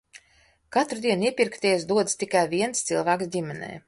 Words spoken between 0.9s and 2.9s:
dienu iepirkties dodas tikai viens